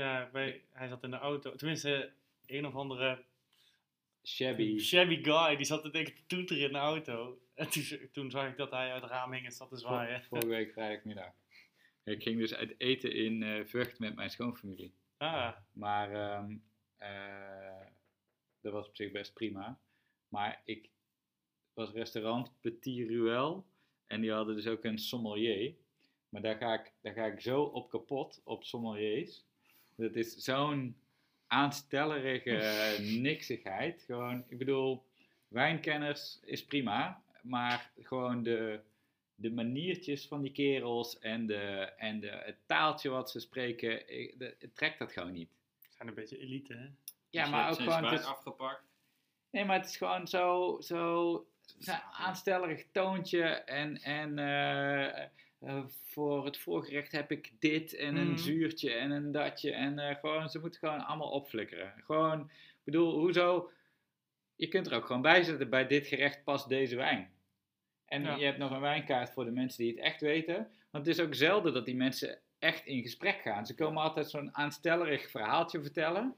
[0.00, 1.54] Ja, wij, hij zat in de auto.
[1.54, 2.12] Tenminste,
[2.46, 3.24] een of andere
[4.24, 4.78] Shabby.
[4.78, 7.38] shabby guy, die zat te denken te toeteren in de auto.
[7.54, 10.22] En toen, toen zag ik dat hij uit het raam hing en zat te zwaaien.
[10.22, 11.32] Vorige week vrijdagmiddag.
[12.04, 14.94] Ik ging dus uit eten in eh, Vught met mijn schoonfamilie.
[15.16, 16.56] Ah, Maar ehm,
[16.96, 17.86] eh,
[18.60, 19.78] dat was op zich best prima.
[20.28, 20.90] Maar ik
[21.72, 23.66] was restaurant Petit Ruel.
[24.06, 25.74] En die hadden dus ook een sommelier.
[26.28, 29.48] Maar daar ga ik, daar ga ik zo op kapot, op sommeliers.
[30.00, 30.96] Dat is zo'n
[31.46, 34.02] aanstellerige niksigheid.
[34.06, 35.04] Gewoon, ik bedoel,
[35.48, 37.22] wijnkenners is prima.
[37.42, 38.80] Maar gewoon de,
[39.34, 44.38] de maniertjes van die kerels en, de, en de, het taaltje wat ze spreken, ik,
[44.38, 45.50] de, het trekt dat gewoon niet.
[45.96, 46.86] zijn een beetje elite, hè?
[47.30, 48.04] Ja, Dus maar ook gewoon...
[48.04, 48.82] Het is, afgepakt.
[49.50, 51.46] nee, maar het is gewoon zo, zo,
[51.78, 53.44] zo aanstellerig toontje.
[53.48, 55.26] En, en eh,
[55.60, 58.36] eh, voor het voorgerecht heb ik dit en een Mhm.
[58.36, 59.72] zuurtje en een datje.
[59.72, 61.92] En eh, gewoon, ze moeten gewoon allemaal opflikkeren.
[62.04, 63.70] Gewoon, ik bedoel, hoezo...
[64.56, 67.30] Je kunt er ook gewoon bij zetten, bij dit gerecht past deze wijn.
[68.04, 68.34] En Ja.
[68.36, 70.56] je hebt nog een wijnkaart voor de mensen die het echt weten.
[70.90, 73.66] Want het is ook zelden dat die mensen echt in gesprek gaan.
[73.66, 76.34] Ze komen altijd zo'n aanstellerig verhaaltje vertellen.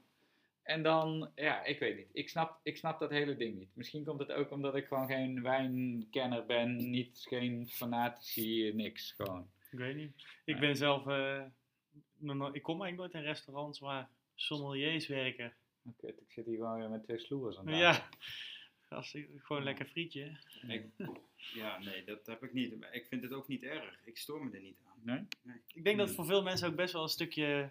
[0.63, 2.09] En dan, ja, ik weet niet.
[2.13, 3.75] Ik snap, ik snap dat hele ding niet.
[3.75, 6.89] Misschien komt het ook omdat ik gewoon geen wijnkenner ben.
[6.89, 9.11] Niet, geen fanatici, niks.
[9.11, 9.49] Gewoon.
[9.71, 10.11] Ik weet niet.
[10.45, 11.07] Ik ben zelf...
[11.07, 11.43] eh,
[12.51, 15.53] ik kom eigenlijk nooit in restaurants waar sommeliers werken.
[15.85, 17.75] Oké, ik zit hier gewoon weer met twee sloers aan.
[17.75, 18.09] Ja,
[18.89, 20.37] als, gewoon een lekker frietje.
[20.67, 20.85] Ik,
[21.53, 22.79] ja, nee, dat heb ik niet.
[22.79, 23.99] Maar ik vind het ook niet erg.
[24.05, 24.99] Ik stoor me er niet aan.
[25.01, 25.53] Nee?
[25.73, 27.69] Ik denk dat het voor veel mensen ook best wel een stukje,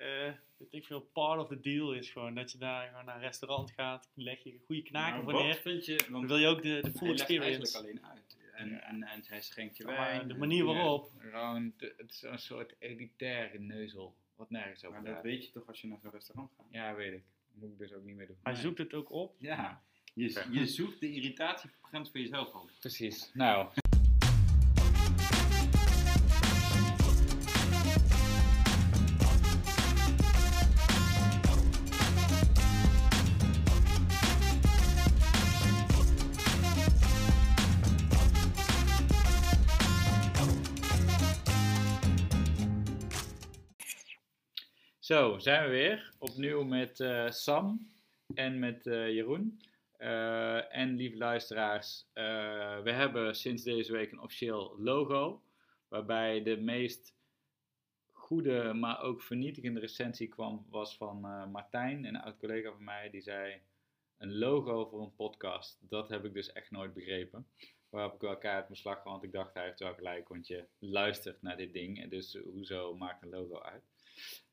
[0.00, 2.34] eh weet ik veel, part of the deal is gewoon.
[2.34, 5.42] Dat je daar gewoon naar een restaurant gaat, leg je een goede knaken voor wat
[5.42, 5.54] neer.
[5.54, 5.96] vind je...
[5.96, 7.78] Dan Want wil je ook de, de hij full legt eigenlijk experience.
[7.78, 8.38] alleen uit.
[8.54, 10.28] En, en, en hij schenkt je Maar wijn.
[10.28, 11.10] de manier waarop.
[11.96, 14.16] Het is een soort elitaire neuzel.
[14.36, 15.24] Wat nergens over Maar dat gaat.
[15.24, 16.66] weet je toch als je naar zo'n restaurant gaat?
[16.70, 17.22] Ja, weet ik.
[17.52, 18.38] Moet ik dus ook niet meer doen.
[18.42, 18.62] Hij Nee.
[18.62, 19.34] zoekt het ook op.
[19.38, 19.82] Ja.
[20.14, 22.70] Je, je zoekt de irritatiegrens voor jezelf op.
[22.80, 23.30] Precies.
[23.34, 23.68] Nou.
[45.10, 46.12] Zo, zijn we weer.
[46.18, 47.92] Opnieuw met eh, Sam
[48.34, 49.60] en met eh, Jeroen.
[49.96, 52.06] Eh, en lieve luisteraars,
[52.84, 55.42] we hebben sinds deze week een officieel logo.
[55.88, 57.14] Waarbij de meest
[58.12, 61.20] goede, maar ook vernietigende recensie kwam, was van
[61.50, 63.10] Martijn, een oud collega van mij.
[63.10, 63.60] Die zei:
[64.18, 65.78] Een logo voor een podcast.
[65.88, 67.46] Dat heb ik dus echt nooit begrepen.
[67.88, 70.64] Waarop ik wel keihard mijn slag want ik dacht hij heeft wel gelijk, want je
[70.78, 72.02] luistert naar dit ding.
[72.02, 73.99] En dus hoezo maakt een logo uit?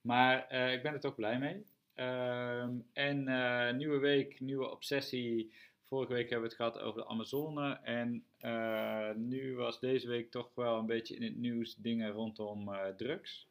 [0.07, 1.66] Maar eh, ik ben er toch blij mee.
[1.94, 5.53] Ehm, en eh, nieuwe week, nieuwe obsessie.
[5.84, 7.79] Vorige week hebben we het gehad over de Amazone.
[7.84, 12.72] En eh, nu was deze week toch wel een beetje in het nieuws dingen rondom
[12.97, 13.47] drugs.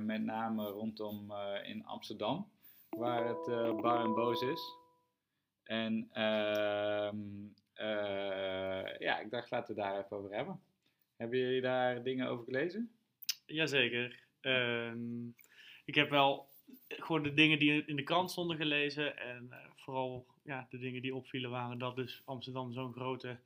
[0.00, 1.32] Met name rondom
[1.64, 2.50] in Amsterdam,
[2.90, 3.44] waar het
[3.80, 4.60] bar en boos is.
[5.64, 7.16] En ehm,
[7.74, 10.60] eh, ja, ik dacht, laten we daar even over hebben.
[11.16, 12.90] Hebben jullie daar dingen over gelezen?
[13.46, 14.24] Jazeker.
[14.40, 15.28] Ehm
[15.86, 16.48] ik heb wel
[16.88, 19.18] gewoon de dingen die in de krant stonden gelezen.
[19.18, 23.36] En eh, vooral ja, de dingen die opvielen waren dat dus Amsterdam zo'n grote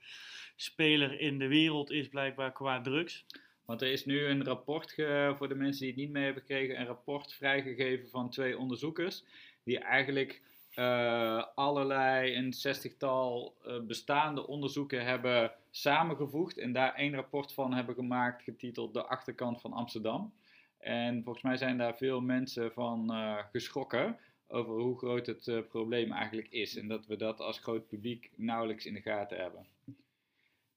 [0.56, 3.24] speler in de wereld is blijkbaar qua drugs.
[3.64, 6.42] Want er is nu een rapport, ge- voor de mensen die het niet mee hebben
[6.42, 9.24] gekregen, een rapport vrijgegeven van twee onderzoekers.
[9.64, 10.42] Die eigenlijk
[10.74, 16.58] eh, allerlei, een zestigtal eh, bestaande onderzoeken hebben samengevoegd.
[16.58, 20.32] En daar één rapport van hebben gemaakt, getiteld De Achterkant van Amsterdam.
[20.80, 25.58] En volgens mij zijn daar veel mensen van eh, geschrokken over hoe groot het eh,
[25.68, 26.76] probleem eigenlijk is.
[26.76, 29.66] En dat we dat als groot publiek nauwelijks in de gaten hebben.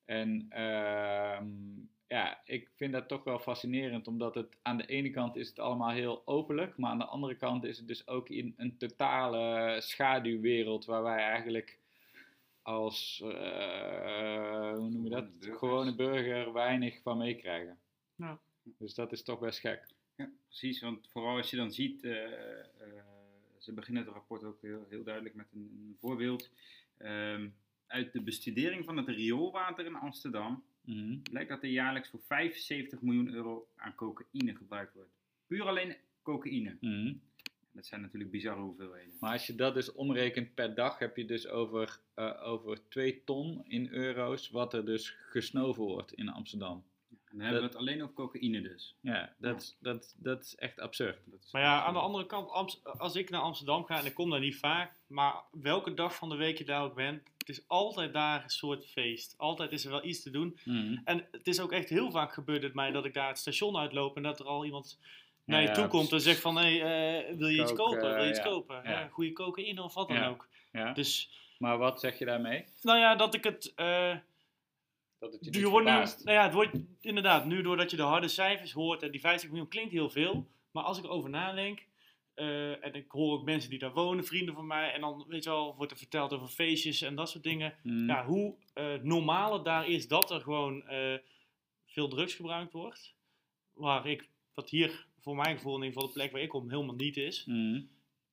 [0.06, 1.46] En ehm,
[2.08, 5.59] ja, ik vind dat toch wel fascinerend, omdat het aan de ene kant is het
[5.59, 9.78] allemaal heel openlijk, maar aan de andere kant is het dus ook in een totale
[9.82, 11.79] schaduwwereld waar wij eigenlijk
[12.61, 17.79] als, eh, hoe noem je dat, gewone burger weinig van meekrijgen.
[18.16, 18.40] Ja.
[18.64, 19.86] Dus dat is toch best gek.
[20.16, 20.80] Ja, precies.
[20.82, 22.66] Want vooral als je dan ziet, eh, eh,
[23.58, 26.50] ze beginnen het rapport ook heel, heel duidelijk met een, een voorbeeld.
[26.98, 27.50] Ehm,
[27.88, 31.22] uit de bestudering van het rioolwater in Amsterdam Mhm.
[31.22, 35.10] blijkt dat er jaarlijks voor 75 miljoen euro aan cocaïne gebruikt wordt.
[35.48, 36.78] Puur alleen cocaïne.
[36.82, 37.14] Mhm.
[37.72, 39.14] Dat zijn natuurlijk bizarre hoeveelheden.
[39.20, 43.24] Maar als je dat dus omrekent per dag, heb je dus over, eh, over 2
[43.24, 46.84] ton in euro's wat er dus gesnoven wordt in Amsterdam.
[47.34, 48.96] En dan hebben we het alleen over cocaïne dus.
[49.02, 51.18] Ja, dat, is- dat, dat is echt absurd.
[51.26, 52.52] Dat is Maar ja, aan de andere kant,
[52.97, 56.30] als ik naar Amsterdam ga, en ik kom daar niet vaak, maar welke dag van
[56.30, 59.34] de week je daar ook bent, het is altijd daar een soort feest.
[59.38, 60.59] Altijd is er wel iets te doen.
[60.66, 60.97] Mhm.
[61.06, 63.78] En het is ook echt heel vaak gebeurd met mij dat ik daar het station
[63.78, 65.00] uitloop en dat er al iemand
[65.46, 68.14] naar je ja, toe komt en zegt van, hé, eh, wil je iets kopen?
[68.14, 68.76] Wil je iets ja, kopen?
[68.84, 68.90] ja.
[68.90, 70.28] Ja, goede cocaïne of wat dan Ja.
[70.28, 70.47] ook.
[70.72, 70.94] Ja.
[70.94, 72.66] Dus, Maar wat zeg je daarmee?
[72.82, 73.74] nou ja, dat ik het...
[73.76, 74.16] eh,
[75.31, 78.28] Dat het je wordt nu, nou ja, het wordt inderdaad, nu doordat je de harde
[78.28, 81.85] cijfers hoort en die 50 miljoen klinkt heel veel, maar als ik erover nadenk,
[82.34, 85.43] eh, en ik hoor ook mensen die daar wonen, vrienden van mij, en dan weet
[85.43, 87.73] je wel, wordt er verteld over feestjes en dat soort dingen.
[87.84, 88.08] Mhm.
[88.08, 91.17] Ja, hoe eh, normaal het daar is dat er gewoon eh,
[91.85, 93.14] veel drugs gebruikt wordt,
[93.73, 96.69] waar ik, wat hier voor mijn gevoel in ieder geval de plek waar ik kom
[96.69, 97.47] helemaal niet is,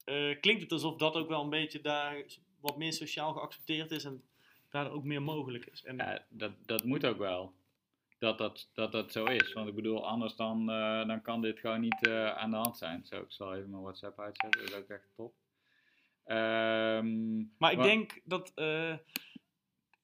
[0.04, 2.24] eh, klinkt het alsof dat ook wel een beetje daar
[2.60, 4.22] wat meer sociaal geaccepteerd is en
[4.70, 5.84] daar ook meer mogelijk is.
[5.84, 7.52] En, Ja, dat, dat moet ook wel.
[8.18, 9.52] Dat dat, dat dat zo is.
[9.52, 12.76] Want ik bedoel, anders dan, eh, dan kan dit gewoon niet eh, aan de hand
[12.76, 13.04] zijn.
[13.04, 14.60] Zo, ik zal even mijn WhatsApp uitzetten.
[14.60, 15.34] Dat is ook echt top.
[16.24, 18.94] Ehm, Maar ik denk dat eh,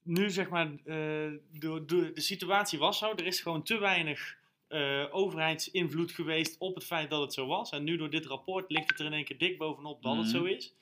[0.03, 3.11] nu zeg maar, de, situatie was zo.
[3.11, 4.37] Er is gewoon te weinig
[5.11, 7.71] overheidsinvloed geweest op het feit dat het zo was.
[7.71, 10.27] En nu door dit rapport ligt het er in één keer dik bovenop dat het
[10.27, 10.37] Mhm.
[10.37, 10.75] zo is.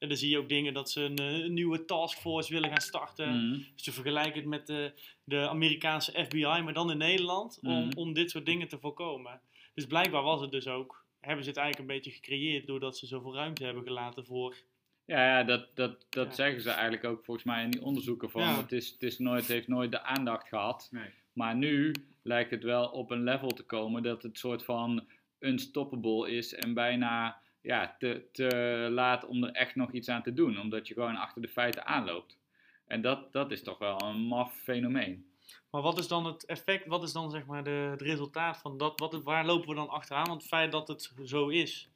[0.00, 2.80] En dan zie je ook dingen dat ze een, eh, een nieuwe taskforce willen gaan
[2.80, 3.28] starten.
[3.48, 3.58] Mhm.
[3.74, 4.92] Dus ze vergelijken het met de,
[5.24, 7.98] de Amerikaanse FBI, maar dan in Nederland, om, Mhm.
[7.98, 9.40] om dit soort dingen te voorkomen.
[9.74, 13.06] Dus blijkbaar was het dus ook, hebben ze het eigenlijk een beetje gecreëerd doordat ze
[13.06, 14.56] zoveel ruimte hebben gelaten voor
[15.04, 16.34] Ja, ja, dat, dat, dat Ja.
[16.34, 18.42] zeggen ze eigenlijk ook volgens mij in die onderzoeken van.
[18.42, 18.56] Ja.
[18.56, 20.88] Het, is, het is nooit, heeft nooit de aandacht gehad.
[20.90, 21.08] Nee.
[21.32, 25.06] Maar nu lijkt het wel op een level te komen dat het soort van
[25.38, 30.32] unstoppable is en bijna ja, te, te laat om er echt nog iets aan te
[30.32, 30.60] doen.
[30.60, 32.38] Omdat je gewoon achter de feiten aanloopt.
[32.86, 35.28] En dat, dat is toch wel een maf fenomeen.
[35.70, 38.78] Maar wat is dan het effect, wat is dan zeg maar de, het resultaat van
[38.78, 38.98] dat?
[39.00, 40.26] Wat, waar lopen we dan achteraan?
[40.26, 41.90] Want het feit dat het zo is,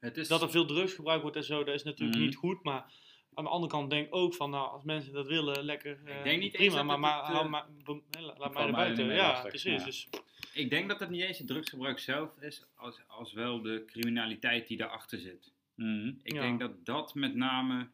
[0.00, 2.26] Het is dat er veel drugs gebruikt wordt en zo, dat is natuurlijk Mhm.
[2.26, 2.62] niet goed.
[2.62, 2.92] Maar
[3.34, 6.22] aan de andere kant denk ik ook van, nou, als mensen dat willen, lekker, eh,
[6.22, 6.74] denk niet prima.
[6.76, 7.66] dat Maar, het maar het, hou eh, maar,
[8.38, 9.06] laat mij er buiten.
[9.06, 9.78] Ja, precies.
[9.80, 9.84] ja.
[9.84, 10.08] Dus,
[10.58, 14.66] Ik denk dat het niet eens het drugsgebruik zelf is, als, als wel de criminaliteit
[14.68, 15.52] die daarachter zit.
[15.74, 16.12] Mhm.
[16.22, 16.40] Ik Ja.
[16.40, 17.88] denk dat dat met name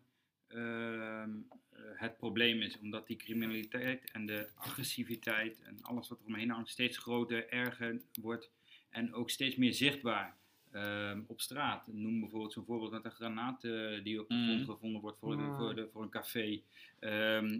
[0.48, 1.30] ehm,
[1.70, 6.50] eh, het probleem is, omdat die criminaliteit en de agressiviteit en alles wat er omheen
[6.50, 8.50] hangt steeds groter, erger wordt
[8.90, 10.36] en ook steeds meer zichtbaar
[10.70, 11.86] ehm, op straat.
[11.86, 14.44] Noem bijvoorbeeld zo'n voorbeeld met een granaat eh, die op de Mhm.
[14.44, 16.62] grond gevonden wordt voor, de, voor, de, voor een café.
[16.98, 17.58] Ehm,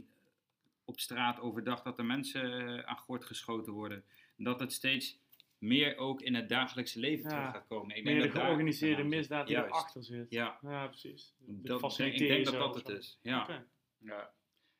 [0.85, 4.05] op straat overdag dat er mensen eh, aan gort geschoten worden.
[4.36, 5.19] Dat het steeds
[5.58, 7.36] meer ook in het dagelijkse leven Ja.
[7.36, 7.96] terug gaat komen.
[7.96, 10.26] Ik meer de dat daar georganiseerde misdaad die erachter zit.
[10.31, 11.34] Ja, Ja, precies.
[11.38, 13.19] De dat, ik denk dat dat het is.
[13.22, 13.42] Ja.
[13.42, 13.66] Oké.
[13.98, 14.31] Ja.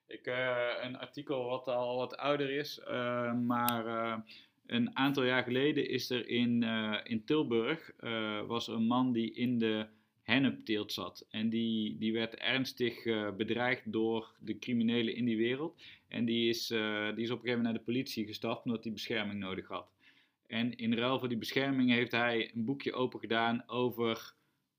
[0.07, 4.19] Ik, eh, een artikel wat al wat ouder is, eh, maar eh,
[4.67, 9.35] een aantal jaar geleden is er in, eh, in Tilburg uh, was een man die
[9.35, 9.87] in de
[10.25, 11.27] hennepteelt zat.
[11.31, 15.83] En die, die werd ernstig uh, bedreigd door de criminelen in die wereld.
[16.09, 18.85] En die is, uh, die is op een gegeven moment naar de politie gestapt omdat
[18.85, 19.87] hij bescherming nodig had.
[20.47, 24.35] En in ruil voor die bescherming heeft hij een boekje open gedaan over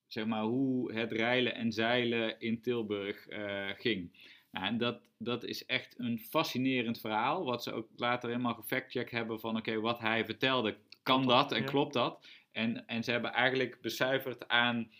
[0.08, 4.12] zeg maar, hoe het reilen en zeilen in Tilburg uh, ging.
[4.52, 9.12] Nou, en dat, dat is echt een fascinerend verhaal, wat ze ook later helemaal gefactcheckt
[9.12, 12.28] hebben van oké, okay, wat hij vertelde, kan dat en klopt dat?
[12.52, 14.92] En, en ze hebben eigenlijk becijferd aan,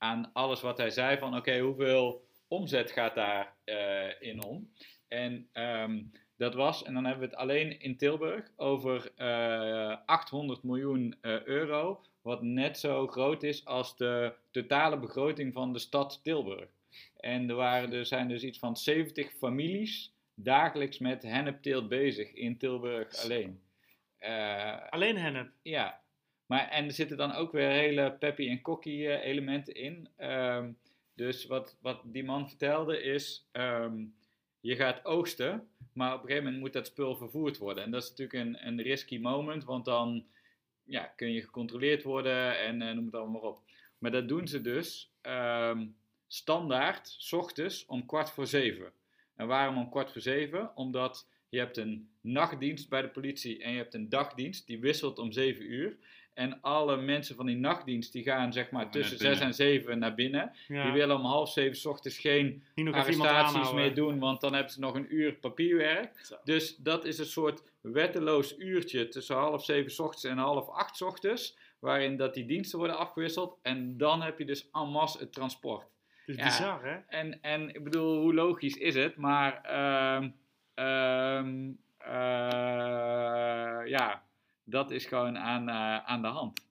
[0.00, 4.72] aan alles wat hij zei van oké, okay, hoeveel omzet gaat daar uh, in om?
[5.08, 10.62] En um, dat was, en dan hebben we het alleen in Tilburg, over uh, 800
[10.62, 16.20] miljoen uh, euro, wat net zo groot is als de totale begroting van de stad
[16.22, 16.68] Tilburg.
[17.16, 22.58] En er, waren, er zijn dus iets van 70 families dagelijks met hennepteelt bezig in
[22.58, 23.60] Tilburg alleen.
[24.90, 25.50] Alleen hennep?
[25.62, 25.99] Ja.
[26.50, 30.08] Maar, en er zitten dan ook weer hele peppy en cocky uh, elementen in.
[30.18, 30.78] Um,
[31.14, 34.14] dus wat, wat die man vertelde is, um,
[34.60, 37.84] je gaat oogsten, maar op een gegeven moment moet dat spul vervoerd worden.
[37.84, 40.26] En dat is natuurlijk een, een risky moment, want dan
[40.84, 43.62] ja, kun je gecontroleerd worden en uh, noem het allemaal maar op.
[43.98, 48.92] Maar dat doen ze dus um, standaard, s ochtends om kwart voor zeven.
[49.36, 50.76] En waarom om kwart voor zeven?
[50.76, 55.18] Omdat je hebt een nachtdienst bij de politie en je hebt een dagdienst, die wisselt
[55.18, 55.96] om zeven uur.
[56.34, 60.14] En alle mensen van die nachtdienst, die gaan zeg maar tussen zes en zeven naar
[60.14, 60.52] binnen.
[60.68, 60.82] Ja.
[60.82, 64.80] Die willen om half zeven s ochtends geen arrestaties meer doen, want dan hebben ze
[64.80, 66.18] nog een uur papierwerk.
[66.22, 66.36] Zo.
[66.44, 70.96] Dus dat is een soort wetteloos uurtje tussen half zeven s ochtends en half acht
[70.96, 73.58] s ochtends, waarin dat die diensten worden afgewisseld.
[73.62, 75.86] En dan heb je dus en masse het transport.
[76.26, 76.44] Het is ja.
[76.44, 76.96] bizar, hè?
[77.18, 79.16] En, en ik bedoel, hoe logisch is het?
[79.16, 79.60] Maar,
[80.16, 80.34] um,
[80.74, 84.22] um, uh, ja,
[84.70, 86.68] dat is gewoon aan, eh, aan de hand.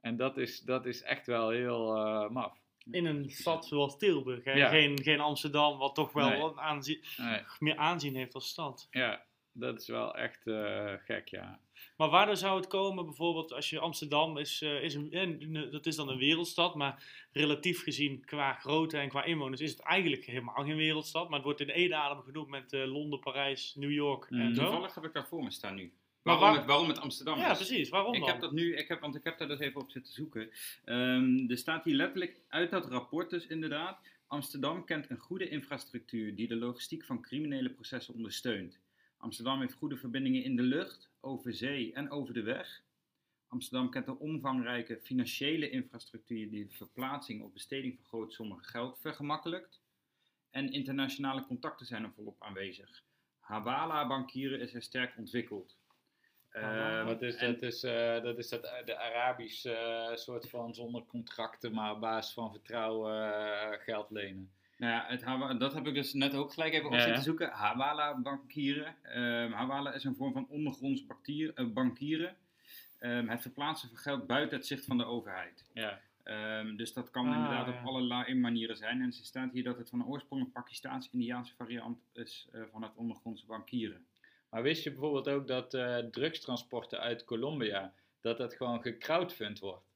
[0.00, 2.58] En dat is, dat is echt wel heel eh, maf.
[2.90, 4.44] In een stad zoals Tilburg.
[4.44, 4.52] Hè?
[4.52, 4.68] Ja.
[4.68, 6.40] Geen, geen Amsterdam, wat toch wel Nee.
[6.40, 8.88] wat aanzien, Nee, meer aanzien heeft als stad.
[8.90, 11.60] ja, dat is wel echt eh, gek, ja.
[11.96, 15.96] Maar waardoor zou het komen, bijvoorbeeld als je Amsterdam is, is een, een- dat is
[15.96, 20.64] dan een wereldstad, maar relatief gezien qua grootte en qua inwoners is het eigenlijk helemaal
[20.64, 21.24] geen wereldstad.
[21.24, 24.40] Maar het wordt in één adem genoemd met Londen, Parijs, New York Mhm.
[24.40, 24.62] en zo.
[24.62, 25.92] Toevallig heb ik daar voor me staan nu.
[26.22, 27.56] Waarom, waar- het, waarom het Amsterdam Ja, is.
[27.56, 27.88] precies.
[27.88, 28.28] Waarom Ik dan?
[28.28, 30.50] heb dat nu, ik heb, want ik heb daar dus even op zitten zoeken.
[30.84, 33.98] Ehm, er staat hier letterlijk uit dat rapport dus inderdaad.
[34.26, 38.78] Amsterdam kent een goede infrastructuur die de logistiek van criminele processen ondersteunt.
[39.16, 42.82] Amsterdam heeft goede verbindingen in de lucht, over zee en over de weg.
[43.48, 48.98] Amsterdam kent een omvangrijke financiële infrastructuur die de verplaatsing of besteding van grote sommen geld
[49.00, 49.80] vergemakkelijkt.
[50.50, 53.02] En internationale contacten zijn er volop aanwezig.
[53.38, 55.76] Hawala-bankieren is er sterk ontwikkeld.
[56.50, 60.74] Ehm, Wat is, en- dat, is, eh, dat is dat de Arabische eh, soort van
[60.74, 64.50] zonder contracten, maar op basis van vertrouwen eh, geld lenen.
[64.76, 67.22] Nou ja, het Hawa- dat heb ik dus net ook gelijk even op Ja, zitten
[67.22, 67.50] zoeken.
[67.50, 68.94] Hawala-bankieren.
[69.02, 72.36] Ehm Hawala is een vorm van ondergronds bankier- bankieren.
[72.98, 75.64] Ehm, het verplaatsen van geld buiten het zicht van de overheid.
[75.72, 77.72] Ja, Ehm, dus dat kan Ah, inderdaad ja.
[77.80, 79.02] op allerlei manieren zijn.
[79.02, 82.92] En ze staat hier dat het van oorsprong een Pakistaans-Indiaanse variant is eh, van het
[82.94, 84.06] ondergrondse bankieren.
[84.50, 89.88] Maar wist je bijvoorbeeld ook dat eh, drugstransporten uit Colombia, dat dat gewoon gecrowdfund wordt?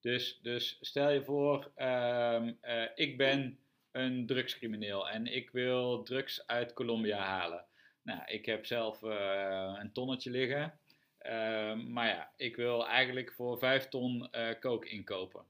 [0.00, 3.58] Dus, dus stel je voor, ehm, eh, ik ben
[3.90, 7.64] een drugscrimineel en ik wil drugs uit Colombia halen.
[8.02, 10.78] Nou, ik heb zelf eh, een tonnetje liggen.
[11.18, 14.30] Ehm, maar ja, ik wil eigenlijk voor 5 ton
[14.60, 15.44] coke inkopen.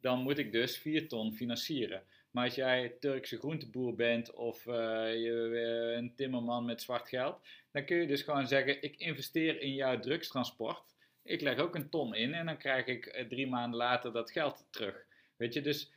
[0.00, 2.02] Dan moet ik dus 4 ton financieren.
[2.30, 7.40] Maar als jij Turkse groenteboer bent of je, een timmerman met zwart geld,
[7.78, 10.82] dan kun je dus gewoon zeggen: ik investeer in jouw drugstransport.
[11.22, 14.30] Ik leg ook een ton in en dan krijg ik eh, drie maanden later dat
[14.30, 15.04] geld terug.
[15.36, 15.90] Weet je, dus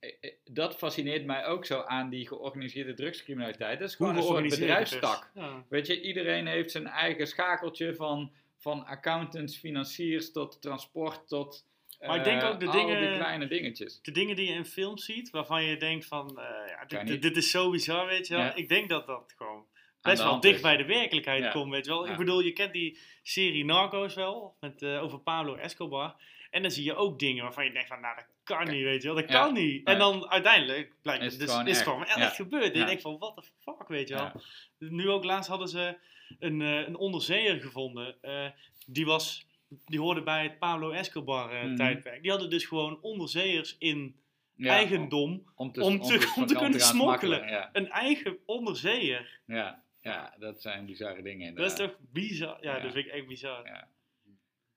[0.00, 3.78] eh, eh, dat fascineert mij ook zo aan die georganiseerde drugscriminaliteit.
[3.78, 5.30] Dat is gewoon een soort bedrijfstak.
[5.34, 5.64] Ja.
[5.68, 11.66] Weet je, iedereen heeft zijn eigen schakeltje van, van accountants, financiers tot transport tot.
[12.00, 14.00] Maar ik denk ook de dingen- die kleine dingetjes.
[14.02, 16.32] De dingen die je in films ziet, waarvan je denkt van,
[16.66, 18.42] ja, dit, dit, dit is zo bizar, weet je wel.
[18.42, 18.54] Ja.
[18.54, 19.66] Ik denk dat dat gewoon
[20.10, 20.60] best wel dicht is.
[20.62, 21.50] bij de werkelijkheid Ja.
[21.50, 22.04] komt, weet je wel.
[22.06, 22.10] Ja.
[22.12, 26.14] Ik bedoel, je kent die serie Narcos wel, met, eh, over Pablo Escobar.
[26.50, 29.02] En dan zie je ook dingen waarvan je denkt van, nou dat kan niet, weet
[29.02, 29.16] je wel.
[29.16, 29.86] Dat kan niet.
[29.86, 31.82] En dan uiteindelijk blijkt Is dus, gewoon is echt.
[31.82, 32.72] gewoon echt gebeurd.
[32.72, 34.30] En je denkt van, what the fuck, weet je wel.
[34.78, 35.96] Nu ook laatst hadden ze
[36.38, 38.16] een, eh, een onderzeeër gevonden.
[38.20, 38.46] eh,
[38.86, 39.46] die was...
[39.86, 41.76] Die hoorde bij het Pablo Escobar Mhm.
[41.76, 42.22] tijdperk.
[42.22, 44.16] Die hadden dus gewoon onderzeeërs in
[44.56, 47.48] Ja, eigendom om te, om te- om te kunnen smokkelen.
[47.48, 49.40] Ja, een eigen onderzeeër.
[49.46, 51.54] ja, ja, dat zijn bizarre dingen.
[51.54, 51.98] Dat is inderdaad.
[51.98, 52.58] toch bizar?
[52.60, 52.82] Ja, Ja.
[52.82, 53.66] dat vind ik echt bizar.
[53.66, 53.88] Ja.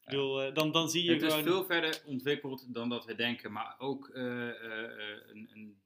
[0.02, 1.44] Ik bedoel, eh, dan, dan zie je Het is gewoon...
[1.44, 5.78] veel verder ontwikkeld dan dat we denken, maar ook eh, eh, eh, een, een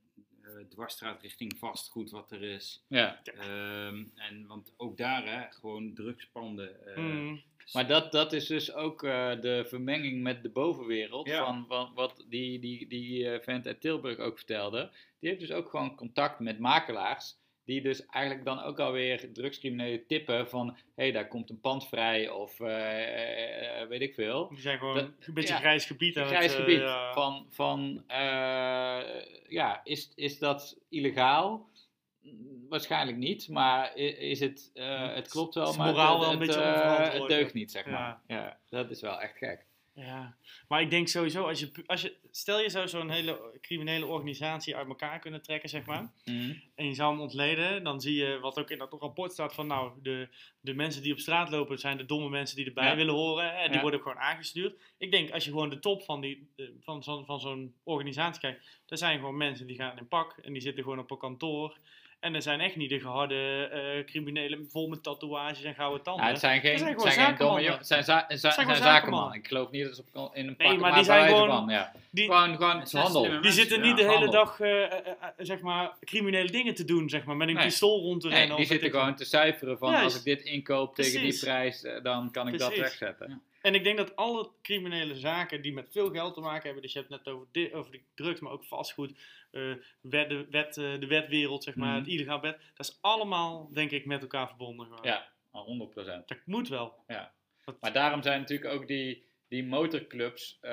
[0.41, 2.85] eh, dwarsstraat richting vastgoed wat er is.
[2.87, 3.21] Ja.
[3.23, 6.85] Ehm, en, want ook daar, hè, gewoon drugspanden.
[6.87, 7.41] eh, Mm,
[7.73, 11.27] Maar dat, dat is dus ook eh, de vermenging met de bovenwereld.
[11.27, 11.45] Ja.
[11.45, 14.91] Van, van wat die, die, die eh, vent uit Tilburg ook vertelde.
[15.19, 17.39] Die heeft dus ook gewoon contact met makelaars.
[17.71, 20.67] Die dus eigenlijk dan ook alweer drugscriminelen tippen van...
[20.67, 24.47] Hé, hey, daar komt een pand vrij of eh, eh, weet ik veel.
[24.49, 26.53] die zijn gewoon Dat- een beetje ja, grijs gebied aan Een grijs het...
[26.53, 26.79] eh, gebied.
[26.79, 27.13] ja.
[27.13, 28.03] Van, van
[29.47, 31.69] ja, is, is dat illegaal?
[32.69, 34.71] Waarschijnlijk niet, maar is het,
[35.13, 37.85] het klopt wel, Is maar moraal het, wel een het, beetje het deugt niet, zeg
[37.85, 38.21] maar.
[38.27, 39.65] Ja, dat is wel echt gek.
[39.93, 40.35] Ja,
[40.67, 44.75] maar ik denk sowieso, als je, als je, stel je zou zo'n hele criminele organisatie
[44.75, 46.53] uit elkaar kunnen trekken, zeg maar, Mhm.
[46.75, 49.67] en je zou hem ontleden, dan zie je wat ook in dat rapport staat van,
[49.67, 50.27] nou, de,
[50.61, 52.95] de mensen die op straat lopen zijn de domme mensen die erbij Ja.
[52.95, 53.81] willen horen, en die Ja.
[53.81, 54.81] worden ook gewoon aangestuurd.
[54.97, 58.41] Ik denk, als je gewoon de top van, die, eh, van, zo'n, van zo'n organisatie
[58.41, 61.17] kijkt, dan zijn gewoon mensen die gaan in pak, en die zitten gewoon op een
[61.17, 61.77] kantoor,
[62.21, 66.25] en er zijn echt niet de geharde eh, criminelen vol met tatoeages en gouden tanden.
[66.25, 69.37] Ja, het zijn geen, Het zijn zijn geen domme jongens, het zijn, za zijn, zakenmannen.
[69.37, 71.69] Ik geloof niet dat ze op, in een Nee, pak, maar die zijn gewoon- van,
[71.69, 71.91] ja.
[72.09, 73.21] die, Gewoon, handel.
[73.21, 73.85] Die mensen, zitten ja.
[73.85, 74.31] niet de hele handel.
[74.31, 74.91] dag eh, eh,
[75.37, 77.63] zeg maar criminele dingen te doen, zeg maar, met een Nee.
[77.65, 78.55] pistool rond te Nee, rennen.
[78.55, 80.03] die of weet zitten gewoon te cijferen van Juist.
[80.03, 83.41] als ik dit inkoop tegen die prijs, dan kan ik dat wegzetten.
[83.61, 86.93] En ik denk dat alle criminele zaken die met veel geld te maken hebben, dus
[86.93, 89.19] je hebt het net over, di- over de drugs, maar ook vastgoed,
[89.51, 91.97] eh, wet, de, wet, eh, de wetwereld, zeg maar, Mhm.
[91.97, 94.85] het illegaal wet, dat is allemaal, denk ik, met elkaar verbonden.
[94.85, 94.99] Gewoon.
[95.03, 96.27] Ja, al 100%.
[96.27, 96.93] Dat moet wel.
[97.07, 97.33] Ja.
[97.65, 100.71] Dat- Maar daarom zijn natuurlijk ook die, die motorclubs, eh,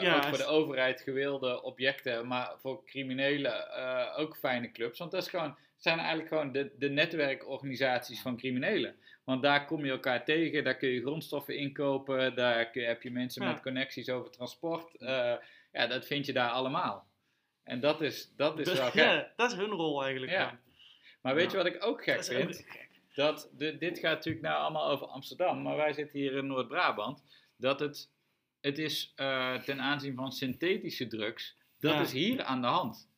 [0.00, 4.98] Ja, ook voor de overheid gewilde objecten, maar voor criminelen eh, ook fijne clubs.
[4.98, 8.96] Want dat is gewoon, zijn eigenlijk gewoon de, de netwerkorganisaties van criminelen.
[9.24, 13.10] Want daar kom je elkaar tegen, daar kun je grondstoffen inkopen, daar kun heb je
[13.10, 13.50] mensen Ja.
[13.52, 14.96] met connecties over transport.
[14.96, 15.34] Eh,
[15.72, 17.06] ja, dat vind je daar allemaal.
[17.62, 18.94] En dat is, dat is wel gek.
[18.94, 20.32] ja, dat is hun rol eigenlijk.
[20.32, 20.58] Ja.
[21.22, 22.48] Maar weet je wat ik ook gek Dat vind?
[22.48, 22.88] ook gek.
[23.14, 27.24] dat de, dit gaat natuurlijk nou allemaal over Amsterdam, maar wij zitten hier in Noord-Brabant.
[27.56, 28.10] Dat het,
[28.60, 33.12] het is eh, ten aanzien van synthetische drugs, dat is hier aan de hand.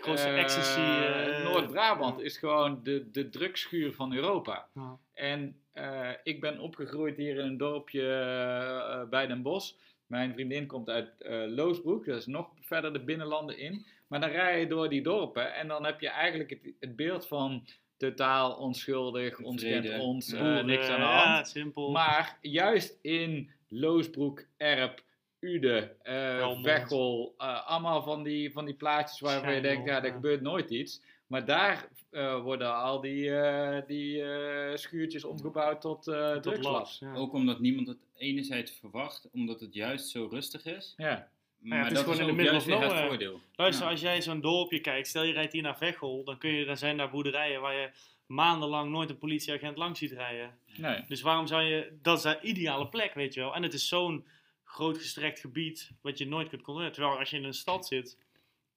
[0.00, 0.80] Grootste Eh, ecstasy.
[0.80, 2.24] eh, Noord-Brabant ja.
[2.24, 4.68] is gewoon de, de drugsschuur van Europa.
[4.74, 4.98] Ja.
[5.14, 9.72] En eh, ik ben opgegroeid hier in een dorpje eh, bij Den Bosch.
[10.06, 13.86] Mijn vriendin komt uit eh, Loosbroek, dat is nog verder de binnenlanden in.
[14.06, 17.26] Maar dan rij je door die dorpen en dan heb je eigenlijk het, het beeld
[17.26, 17.66] van
[17.96, 20.62] totaal onschuldig, ons kent ons, Ja.
[20.62, 21.48] niks aan de Ja, hand.
[21.48, 21.90] simpel.
[21.90, 25.02] Maar juist in Loosbroek, Erp,
[25.40, 30.12] Ude, eh eh, allemaal van die, van die plaatjes waarvan je denkt, ja, er ja.
[30.12, 31.02] gebeurt nooit iets.
[31.26, 37.14] Maar daar eh, worden al die, eh, die eh, schuurtjes omgebouwd tot, eh Tot ja.
[37.14, 40.94] Ook omdat niemand het enerzijds verwacht, omdat het juist zo rustig is.
[40.96, 41.28] Ja,
[41.58, 43.08] Maar het is dat gewoon is in de het nowhere.
[43.08, 43.40] voordeel.
[43.54, 43.90] Luister, Ja.
[43.90, 46.76] als jij zo'n dorpje kijkt, stel je rijdt hier naar Veghel, dan, kun je, dan
[46.76, 47.90] zijn daar boerderijen waar je
[48.26, 50.58] maandenlang nooit een politieagent langs ziet rijden.
[50.76, 51.04] nee.
[51.08, 53.54] Dus waarom zou je, dat is de ideale plek, weet je wel.
[53.54, 54.26] En het is zo'n
[54.70, 56.92] groot gestrekt gebied wat je nooit kunt controleren.
[56.92, 58.18] Terwijl als je in een stad zit,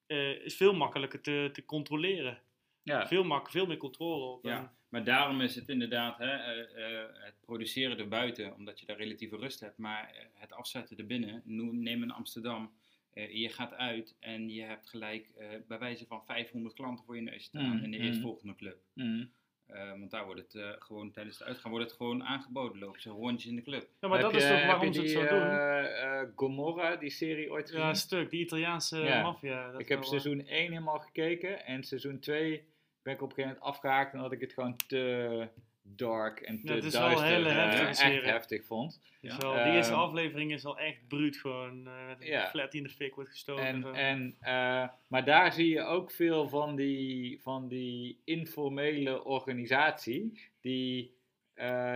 [0.06, 2.42] eh, is veel makkelijker te, te controleren.
[2.84, 3.08] Ja.
[3.08, 4.46] Veel, mak veel meer controle op.
[4.46, 8.98] Ja, maar daarom is het inderdaad hè, eh, eh, het produceren erbuiten, omdat je daar
[8.98, 9.78] relatieve rust hebt.
[9.78, 11.42] Maar het afzetten erbinnen,
[11.84, 12.72] neem in Amsterdam,
[13.14, 15.32] je gaat uit en je hebt gelijk
[15.68, 18.04] bij wijze van 500 klanten voor je neus staan Mm, in de mm.
[18.04, 18.78] eerstvolgende club.
[18.94, 19.32] Mm.
[19.68, 22.80] Eh, want daar wordt het eh, gewoon tijdens de uitgaan wordt het gewoon aangeboden.
[22.80, 23.88] Lopen ze rondjes in de club.
[24.00, 25.42] Ja, maar Heb dat is je- toch heb waarom ze het die, zo doen?
[25.50, 27.82] eh, eh, Gomorra, die serie ooit gezien?
[27.82, 28.30] Ja, een stuk.
[28.30, 29.22] Die Italiaanse Ja.
[29.22, 29.72] maffia.
[29.72, 32.64] dat ik heb is wel, seizoen 1 helemaal gekeken en seizoen 2
[33.04, 35.48] ben ik op een gegeven moment afgehaakt omdat ik het gewoon te
[35.84, 38.22] dark en te Ja, het is wel hele eh, heftige echt serie.
[38.30, 39.02] heftig vond.
[39.22, 39.38] Ja.
[39.38, 41.88] wel- die eerste Ehm, aflevering is al echt bruut gewoon.
[41.88, 43.66] eh met een flat die in de fik wordt gestoken.
[43.66, 50.40] En, en, eh, maar daar zie je ook veel van die, van die informele organisatie.
[50.62, 51.14] Die,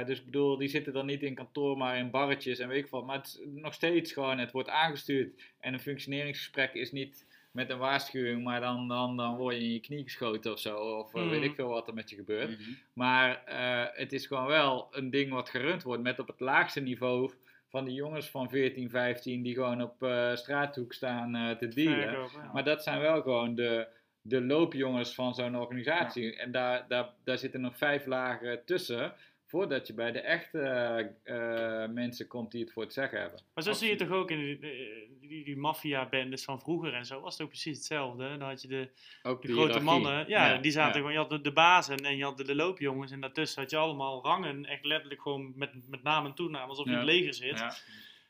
[0.06, 2.90] dus ik bedoel, die zitten dan niet in kantoor, maar in barretjes en weet ik
[2.92, 3.06] wat.
[3.06, 5.42] Maar het is nog steeds gewoon, het wordt aangestuurd.
[5.60, 9.74] En een functioneringsgesprek is niet met een waarschuwing, maar dan, dan, dan word je in
[9.74, 10.78] je knie geschoten of zo.
[10.78, 11.30] Of eh, Mhm.
[11.30, 12.50] weet ik veel wat er met je gebeurt.
[12.60, 12.70] Mhm.
[12.94, 16.82] Maar eh, het is gewoon wel een ding wat gerund wordt met op het laagste
[16.82, 17.32] niveau
[17.70, 22.12] van die jongens van 14, 15 die gewoon op eh, straathoek staan te dealen.
[22.12, 22.52] Ja.
[22.54, 23.88] Maar dat zijn wel gewoon de,
[24.22, 26.36] de loopjongens van zo'n organisatie.
[26.36, 29.14] En daar, daar, daar zitten nog vijf lagen tussen
[29.48, 33.42] voordat je bij de echte eh, eh, mensen komt die het voor het zeggen hebben.
[33.54, 37.06] Maar zo zie je toch ook in die, die, die, die maffia-bendes van vroeger en
[37.06, 38.38] zo, was het ook precies hetzelfde.
[38.38, 38.90] Dan had je de,
[39.24, 40.98] Ook de de grote mannen, ja, die zaten ja.
[40.98, 43.72] gewoon, je had de, de bazen en je had de, de loopjongens en daartussen had
[43.72, 47.06] je allemaal rangen, echt letterlijk gewoon met, met naam en toenaam, alsof je in het
[47.06, 47.76] leger zit, Ja.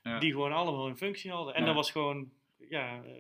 [0.04, 0.20] Ja.
[0.20, 1.56] die gewoon allemaal een functie hadden.
[1.56, 2.32] En dat was gewoon,
[2.70, 3.12] ja, eh,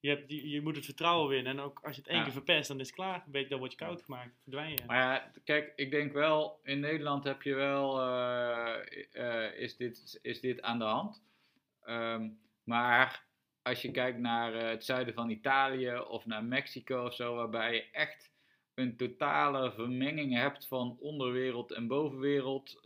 [0.00, 2.24] je, hebt, je, je moet het vertrouwen winnen en ook als je het één Ja.
[2.24, 3.24] keer verpest, dan is het klaar.
[3.32, 4.78] Een dan word je koud gemaakt, verdwijn je.
[4.86, 8.76] Maar ja, kijk, ik denk wel, in Nederland heb je wel, eh,
[9.12, 11.22] eh, is, dit, is dit aan de hand.
[11.82, 12.28] Ehm,
[12.64, 13.26] maar
[13.62, 17.74] als je kijkt naar eh, het zuiden van Italië of naar Mexico of zo, waarbij
[17.74, 18.32] je echt
[18.74, 22.80] een totale vermenging hebt van onderwereld en bovenwereld.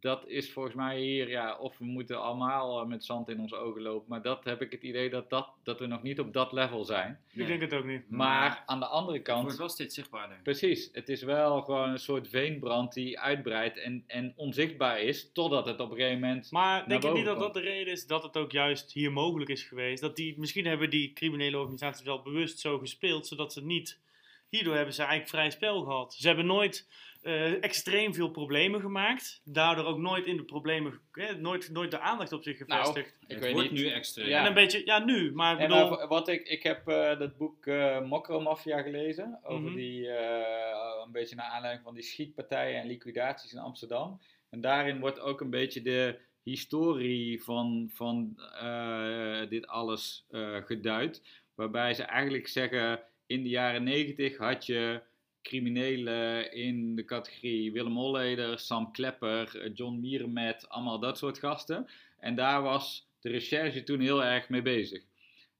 [0.00, 3.56] Dat is volgens mij hier, ja, of we moeten allemaal eh, met zand in onze
[3.56, 4.08] ogen lopen.
[4.08, 6.84] Maar dat heb ik het idee dat, dat, dat we nog niet op dat level
[6.84, 7.20] zijn.
[7.32, 8.10] Ik denk het ook niet.
[8.10, 9.42] Maar aan de andere Het kant.
[9.42, 10.38] wordt wel steeds zichtbaarder.
[10.42, 15.66] Precies, het is wel gewoon een soort veenbrand die uitbreidt en, en onzichtbaar is, totdat
[15.66, 16.50] het op een gegeven moment...
[16.50, 19.50] Maar denk je niet dat dat de reden is dat het ook juist hier mogelijk
[19.50, 20.00] is geweest?
[20.00, 24.02] Dat die, misschien hebben die criminele organisaties wel bewust zo gespeeld, zodat ze niet...
[24.48, 26.14] Hierdoor hebben ze eigenlijk vrij spel gehad.
[26.14, 26.88] Ze hebben nooit
[27.24, 29.40] eh, extreem veel problemen gemaakt.
[29.44, 31.00] Daardoor ook nooit in de problemen...
[31.12, 33.16] eh, nooit, nooit de aandacht op zich Nou, gevestigd.
[33.20, 33.70] ik het weet niet.
[33.72, 34.28] nu extreem.
[34.28, 34.40] Ja.
[34.40, 34.82] En een beetje...
[34.84, 35.32] Ja, nu.
[35.32, 35.82] Maar ik En bedoel...
[35.84, 39.74] over- wat ik, ik heb eh, dat boek eh Mokromafia gelezen, over Mhm.
[39.76, 44.20] die, eh, een beetje naar aanleiding van die schietpartijen en liquidaties in Amsterdam.
[44.50, 51.22] En daarin wordt ook een beetje de historie van, van eh, dit alles eh, geduid.
[51.54, 55.00] Waarbij ze eigenlijk zeggen, in de jaren negentig had je
[55.44, 61.86] criminelen in de categorie Willem Holleder, Sam Klepper, John Mierenmet, allemaal dat soort gasten.
[62.18, 65.02] En daar was de recherche toen heel erg mee bezig.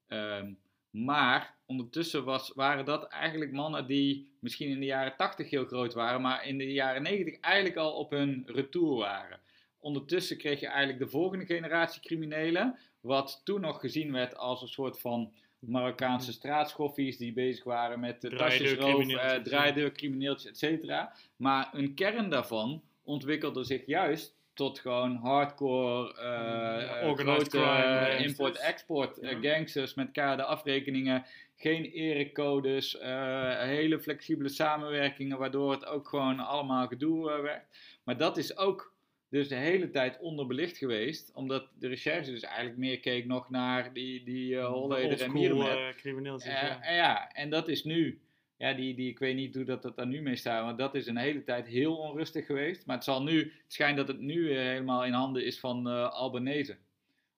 [0.09, 0.53] Ehm,
[0.91, 5.95] maar ondertussen was, waren dat eigenlijk mannen die misschien in de jaren 80 heel groot
[5.95, 9.41] waren, maar in de jaren 90 eigenlijk al op hun retour waren.
[9.79, 14.69] Ondertussen kreeg je eigenlijk de volgende generatie criminelen, wat toen nog gezien werd als een
[14.69, 15.33] soort van
[15.69, 19.37] Marokkaanse straatschoffies die bezig waren met de tasjesroof, Draaideurcrimineeltjes.
[19.37, 21.13] eh draaideurcrimineeltjes, et cetera.
[21.37, 28.17] Maar een kern daarvan ontwikkelde zich juist tot gewoon hardcore, eh, Ja, eh, grote crime,
[28.25, 29.39] import-export Ja.
[29.41, 31.25] gangsters met elkaar de afrekeningen.
[31.57, 37.65] Geen erecodes, eh, hele flexibele samenwerkingen, waardoor het ook gewoon allemaal gedoe werd.
[38.05, 38.93] Maar dat is ook
[39.35, 43.93] dus de hele tijd onderbelicht geweest, omdat de recherche dus eigenlijk meer keek nog naar
[43.93, 45.77] die, die uh, Holleder en Mierenmet.
[45.77, 46.39] eh, crimineel.
[46.41, 48.21] Eh, en ja, en dat is nu,
[48.57, 50.95] ja, die, die, ik weet niet hoe dat, dat daar nu mee staat, want dat
[50.95, 52.87] is een hele tijd heel onrustig geweest.
[52.87, 56.11] Maar het zal nu, het schijnt dat het nu helemaal in handen is van eh
[56.11, 56.77] Albanese.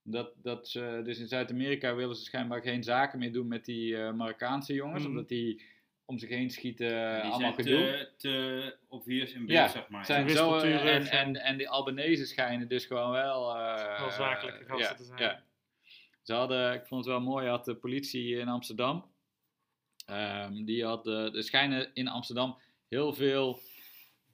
[0.03, 3.97] Dat, dat ze, dus in Zuid-Amerika willen ze schijnbaar geen zaken meer doen met die
[3.97, 5.11] eh, Marokkaanse jongens, Mhm.
[5.11, 5.63] omdat die
[6.07, 7.79] om zich heen schieten, eh, Die allemaal zijn gedoe.
[7.79, 10.05] te, te obvious in beeld, Ja, zeg maar.
[10.07, 10.35] Zijn Ja.
[10.35, 13.57] zo, Wispelturig en, en- en, en die Albanese schijnen dus gewoon wel...
[13.57, 15.21] eh, Wel zakelijke gasten ja, te zijn.
[15.21, 15.45] Ja.
[16.23, 19.15] Ze hadden, ik vond het wel mooi, had de politie in Amsterdam.
[20.07, 23.61] ehm, die had, eh, er schijnen in Amsterdam heel veel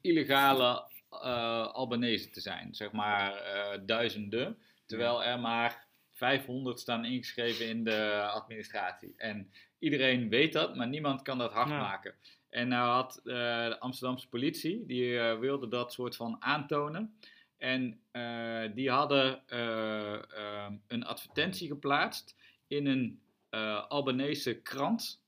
[0.00, 2.74] illegale eh Albanese te zijn.
[2.74, 4.58] Zeg maar eh, duizenden.
[4.86, 9.14] Terwijl er maar 500 staan ingeschreven in de administratie.
[9.16, 11.78] En iedereen weet dat, maar niemand kan dat hard Ja.
[11.78, 12.14] maken.
[12.50, 13.24] En nou had eh,
[13.66, 17.14] de Amsterdamse politie, die eh, wilde dat soort van aantonen.
[17.58, 22.36] En eh, die hadden eh, ehm, een advertentie geplaatst
[22.68, 23.20] in een
[23.88, 25.22] Albanese krant,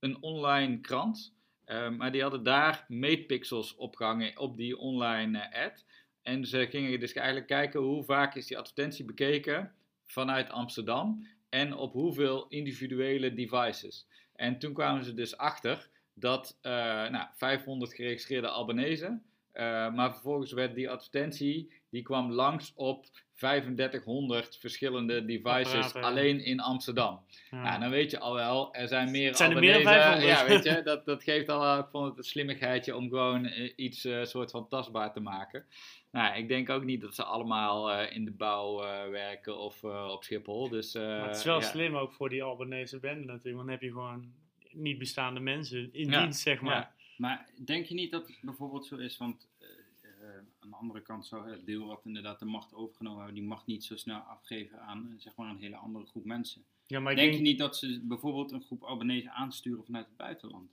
[0.00, 1.34] een online krant.
[1.64, 5.84] Eh, maar die hadden daar meetpixels opgehangen op die online ad.
[6.22, 9.72] En ze gingen dus eigenlijk kijken hoe vaak is die advertentie bekeken
[10.04, 14.06] vanuit Amsterdam en op hoeveel individuele devices.
[14.34, 16.72] En toen kwamen ze dus achter dat eh,
[17.08, 19.20] nou, 500 geregistreerde Albanese,
[19.52, 26.44] eh, maar vervolgens werd die advertentie, die kwam langs op 3500 verschillende devices Apparaten, alleen
[26.44, 27.20] in Amsterdam.
[27.50, 27.62] Ja.
[27.62, 30.20] Nou, dan weet je al wel, er zijn meer Het zijn er meer dan Albanese.
[30.20, 30.38] 500.
[30.38, 33.44] Ja, weet je, dat, dat geeft al wel, ik vond het een slimmigheidje om gewoon
[33.46, 35.64] eh, iets eh, soort van tastbaar te maken.
[36.10, 39.84] Nou, ik denk ook niet dat ze allemaal eh, in de bouw eh, werken of
[39.84, 40.68] eh, op Schiphol.
[40.68, 41.66] Dus, eh, Maar het is wel ja.
[41.66, 44.32] slim ook voor die Albanese bende natuurlijk, want dan heb je gewoon
[44.72, 46.92] niet bestaande mensen in Ja, dienst, zeg maar.
[47.20, 49.68] Maar denk je niet dat het bijvoorbeeld zo is, want eh,
[50.02, 53.48] eh, aan de andere kant zou het deel wat inderdaad de macht overgenomen hebben, die
[53.48, 56.64] macht niet zo snel afgeven aan eh, zeg maar een hele andere groep mensen.
[56.86, 60.06] Ja, maar ik denk, denk, je niet dat ze bijvoorbeeld een groep Albanese aansturen vanuit
[60.06, 60.70] het buitenland?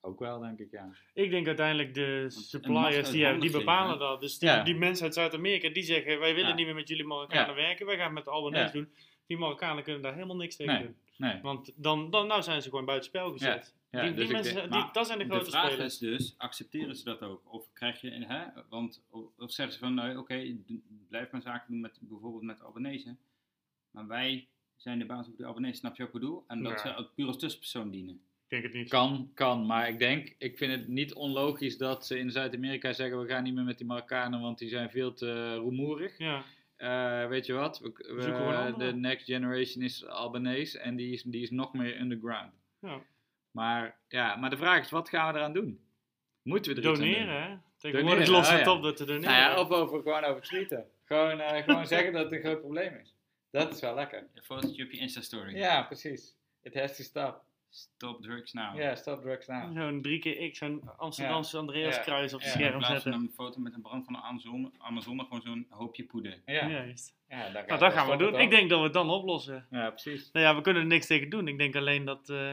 [0.00, 0.90] Ook wel, denk ik, ja.
[1.14, 4.20] ik denk uiteindelijk de suppliers die, die bepalen dat.
[4.20, 4.62] Dus die, Ja.
[4.62, 6.54] die mensen uit Zuid-Amerika die zeggen, wij willen Ja.
[6.54, 7.54] niet meer met jullie Marokkanen Ja.
[7.54, 8.72] werken, wij gaan met de Albanese Ja.
[8.72, 8.92] doen.
[9.26, 10.82] Die Marokkanen kunnen daar helemaal niks tegen Nee.
[10.82, 10.96] doen.
[11.16, 11.40] Nee.
[11.42, 13.76] Want dan, dan nou zijn ze gewoon buitenspel gezet.
[13.90, 15.70] Ja, die, dus die ik mensen, denk- die, maar dat zijn de De grote vraag
[15.70, 15.92] spelers.
[15.92, 17.52] is dus, accepteren ze dat ook?
[17.52, 20.56] Of krijg je, hè, want, of, of zeggen ze van, nou oké,
[21.08, 23.16] blijf maar zaken doen met bijvoorbeeld met de Albanese,
[23.90, 26.44] maar wij zijn de baas over de Albanese, snap je wat ik bedoel?
[26.46, 26.78] En dat Ja.
[26.78, 28.14] ze ook puur als tussenpersoon dienen.
[28.14, 28.88] Ik denk het niet.
[28.88, 33.20] Kan, kan, maar ik denk, ik vind het niet onlogisch dat ze in Zuid-Amerika zeggen:
[33.20, 36.18] we gaan niet meer met die Marokkanen, want die zijn veel te rumoerig.
[36.18, 36.44] Ja,
[36.76, 37.78] Eh, weet je wat?
[37.78, 38.74] We, we- andere.
[38.92, 42.52] de next generation is Albanese en die is, die is nog meer underground.
[42.80, 43.00] ja.
[43.50, 45.80] Maar, ja, maar de vraag is: wat gaan we eraan doen?
[46.42, 47.14] Moeten we er iets aan doen?
[47.14, 47.56] Doneren, hè?
[47.78, 48.72] Tegenwoordig Doneren, lost oh het ja.
[48.72, 49.30] op door te doneren.
[49.30, 50.86] Nou ja, of over, gewoon over tweeten.
[51.04, 53.14] Gewoon, eh, gewoon zeggen dat het een groot probleem is.
[53.50, 54.26] Dat is wel lekker.
[54.34, 55.56] Een fotootje op je Insta-story.
[55.56, 56.36] Ja, precies.
[56.62, 57.46] It has to stop.
[57.70, 58.78] Stop drugs now.
[58.78, 59.78] Ja, stop drugs now.
[59.78, 62.02] Zo'n drie keer X, zo'n Amsterdamse Andreas Ja.
[62.02, 62.54] kruis op het Ja.
[62.54, 63.22] In scherm plaats van zetten.
[63.22, 66.42] een foto met een brand van de Amazone, Amazone gewoon zo'n hoopje poeder.
[66.46, 66.68] Ja, ja.
[66.68, 67.14] Juist.
[67.28, 68.40] daar gaan Nou, dat gaan we doen.
[68.40, 69.66] Ik denk dat we het dan oplossen.
[69.70, 70.30] Ja, precies.
[70.32, 71.48] Nou ja, we kunnen er niks tegen doen.
[71.48, 72.52] Ik denk alleen dat eh,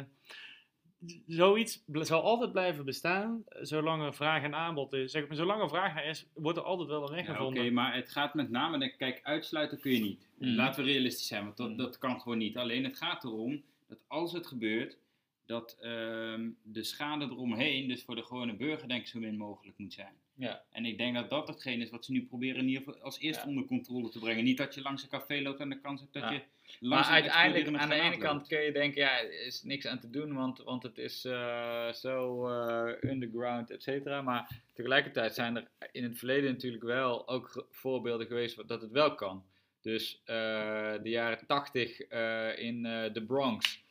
[1.27, 5.11] zoiets zal altijd blijven bestaan, eh, zolang er vraag en aanbod is.
[5.11, 7.37] Zeg maar, zolang er vraag naar is, wordt er altijd wel een weg Ja, Oké,
[7.37, 7.73] gevonden.
[7.73, 10.27] maar het gaat met name, kijk, uitsluiten kun je niet.
[10.37, 10.49] Mhm.
[10.55, 11.77] Laten we realistisch zijn, want dat, Mhm.
[11.77, 12.57] dat kan gewoon niet.
[12.57, 14.97] Alleen het gaat erom dat als het gebeurt,
[15.45, 19.77] dat ehm, de schade eromheen, dus voor de gewone burger, denk ik, zo min mogelijk
[19.77, 20.13] moet zijn.
[20.37, 20.63] Ja.
[20.71, 23.19] En ik denk dat dat hetgeen is wat ze nu proberen in ieder geval als
[23.19, 23.49] eerste Ja.
[23.49, 24.43] onder controle te brengen.
[24.43, 26.31] Niet dat je langs een café loopt en de kans hebt dat Ja.
[26.31, 29.63] je Maar langs een uiteindelijk, aan de ene kant kun je denken, ja, er is
[29.63, 34.21] niks aan te doen, want, want het is eh, zo eh, underground, et cetera.
[34.21, 39.15] Maar tegelijkertijd zijn er in het verleden natuurlijk wel ook voorbeelden geweest dat het wel
[39.15, 39.45] kan.
[39.81, 43.83] Dus eh, de jaren 80 eh, in de Bronx,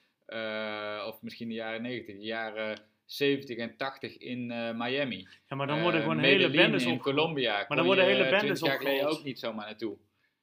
[1.07, 5.29] of misschien de jaren 90, de jaren 70 en 80 in eh, Miami.
[5.49, 7.01] Ja, maar dan worden Eh, gewoon hele bendes in op.
[7.01, 7.57] Colombia.
[7.57, 9.97] dan kon worden je, hele eh, bendes 20 jaar geleden ook niet zomaar naartoe.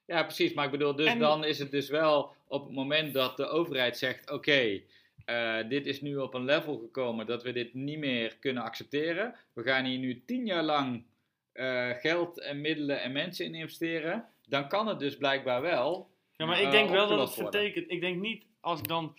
[0.06, 0.54] Ja, precies.
[0.54, 3.48] Maar ik bedoel, dus En- dan is het dus wel op het moment dat de
[3.48, 4.82] overheid zegt: oké,
[5.26, 9.36] eh, dit is nu op een level gekomen dat we dit niet meer kunnen accepteren.
[9.54, 11.04] We gaan hier nu tien jaar lang
[11.52, 14.26] eh, geld en middelen en mensen in investeren.
[14.48, 16.10] Dan kan het dus blijkbaar wel.
[16.36, 17.92] Ja, maar ik denk wel dat het vertekent.
[17.92, 19.16] Ik denk niet als ik dan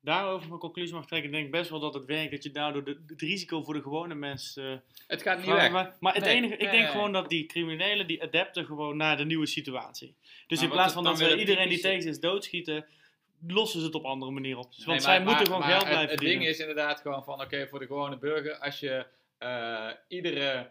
[0.00, 2.30] daarover mijn conclusie mag trekken, denk ik best wel dat het werkt.
[2.30, 4.56] Dat je daardoor de, het risico voor de gewone mens.
[4.56, 4.74] eh,
[5.06, 5.70] Het gaat niet weg.
[5.70, 6.90] maar, maar het Nee, enige, ik nee, denk nee.
[6.92, 10.14] gewoon dat die criminelen die adapten gewoon naar de nieuwe situatie.
[10.46, 12.86] Dus Maar in wat plaats van dat ze het iedereen die tegen is doodschieten,
[13.46, 14.72] lossen ze het op andere manier op.
[14.84, 16.38] Want zij moeten gewoon geld het- blijven Het verdienen.
[16.38, 19.06] ding is inderdaad gewoon van, oké, voor de gewone burger, als je
[19.38, 20.70] eh, iedere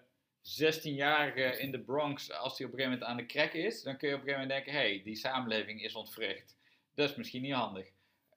[0.62, 3.98] 16-jarige in de Bronx, als die op een gegeven moment aan de crack is, dan
[3.98, 6.56] kun je op een gegeven moment denken, hé, hey, die samenleving is ontwricht.
[6.96, 7.88] Dat is misschien niet handig.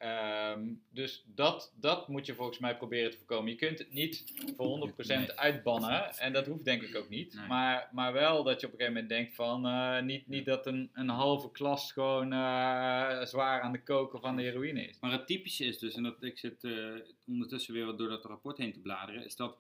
[0.01, 3.51] Ehm, dus dat, dat moet je volgens mij proberen te voorkomen.
[3.51, 4.25] Je kunt het niet
[4.57, 5.33] voor 100% Nee.
[5.33, 6.17] uitbannen.
[6.17, 7.35] En dat hoeft denk ik ook niet.
[7.35, 7.47] Nee.
[7.47, 9.67] Maar, maar wel dat je op een gegeven moment denkt van...
[9.67, 14.37] eh, niet, niet dat een, een halve klas gewoon eh, zwaar aan de koken van
[14.37, 14.97] de heroïne is.
[15.01, 16.95] Maar het typische is dus, en dat ik zit eh,
[17.27, 19.57] ondertussen weer wat door dat rapport heen te bladeren, is dat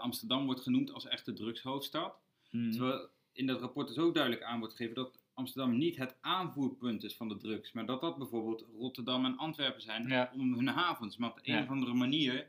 [0.00, 2.14] Amsterdam wordt genoemd als echte drugshoofdstad.
[2.50, 2.70] Hmm.
[2.72, 7.04] Terwijl in dat rapport dus ook duidelijk aan wordt gegeven dat Amsterdam niet het aanvoerpunt
[7.04, 10.30] is van de drugs, maar dat dat bijvoorbeeld Rotterdam en Antwerpen zijn Ja.
[10.34, 11.16] om hun havens.
[11.16, 11.56] Maar op de Ja.
[11.56, 12.46] een of andere manier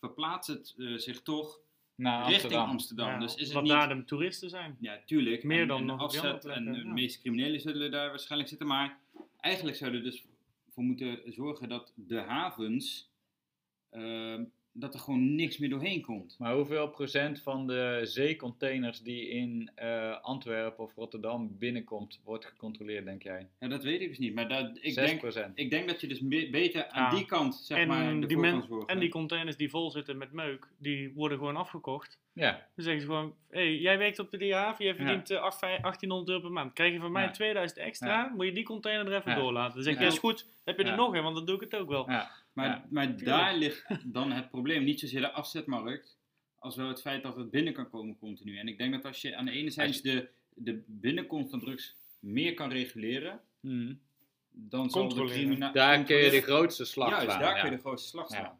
[0.00, 1.60] verplaatst het eh, zich toch
[1.94, 2.68] Naar richting Amsterdam.
[2.70, 3.08] Amsterdam.
[3.08, 3.72] Ja, dus is het niet...
[3.72, 4.76] daar de toeristen zijn.
[4.80, 5.44] Ja, tuurlijk.
[5.44, 6.92] Meer en, dan en nog afzet en de ja.
[6.92, 8.68] meeste criminelen zullen daar waarschijnlijk zitten.
[8.68, 8.98] Maar
[9.40, 10.24] eigenlijk zouden we dus
[10.70, 13.10] voor moeten zorgen dat de havens,
[13.90, 14.44] ehm,
[14.76, 16.36] dat er gewoon niks meer doorheen komt.
[16.38, 23.04] Maar hoeveel procent van de zeecontainers die in eh, Antwerpen of Rotterdam binnenkomt, wordt gecontroleerd,
[23.04, 23.48] denk jij?
[23.60, 24.34] Ja, dat weet ik dus niet.
[24.34, 25.58] Maar dat, ik, 6 denk, procent.
[25.58, 27.16] ik denk dat je dus beter aan Ja.
[27.16, 28.88] die kant, zeg en, maar, die men- kan zorgen.
[28.88, 32.18] en die containers die vol zitten met meuk, die worden gewoon afgekocht.
[32.32, 35.60] Ja, Dan zeggen ze gewoon, hey, jij werkt op de haven, jij verdient eh, acht-
[35.60, 36.72] 1800 euro per maand.
[36.72, 37.30] Krijg je van mij Ja.
[37.30, 39.38] 2000 extra, moet je die container er even Ja.
[39.38, 39.74] doorlaten.
[39.74, 40.06] Dan zeg je, Ja.
[40.06, 40.90] ja, is goed, heb je Ja.
[40.90, 42.10] er nog een, want dan doe ik het ook wel.
[42.10, 42.30] ja.
[42.54, 44.84] Maar, Ja, maar daar ligt dan het probleem.
[44.84, 46.18] Niet zozeer de afzetmarkt,
[46.58, 48.56] als wel het feit dat het binnen kan komen continu.
[48.58, 51.96] En ik denk dat als je aan de ene zijde de, de binnenkomst van drugs
[52.18, 54.00] meer kan reguleren, Hmm.
[54.50, 55.40] dan zal de Controleren.
[55.40, 57.40] crimina- Daar kun je de grootste slag Juist, slaan.
[57.40, 57.60] daar ja.
[57.60, 58.36] kun je de grootste slag Ja.
[58.36, 58.58] slaan.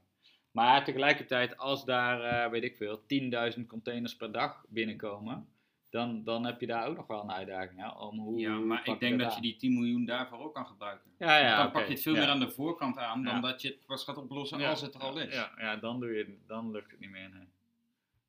[0.51, 5.49] Maar tegelijkertijd, als daar, eh, weet ik veel, 10.000 containers per dag binnenkomen,
[5.95, 7.81] dan, dan heb je daar ook nog wel een uitdaging.
[7.81, 9.37] Hè, om hoe, Ja, maar ik denk dat aan?
[9.37, 11.11] je die 10 miljoen daarvoor ook kan gebruiken.
[11.19, 12.21] Ja, ja, dan pak je het veel ja.
[12.21, 13.41] meer aan de voorkant aan dan Ja.
[13.41, 15.35] dat je het pas gaat oplossen Ja, als het er al is.
[15.35, 17.29] Ja, ja dan, doe je, dan lukt het niet meer.
[17.29, 17.47] Nee.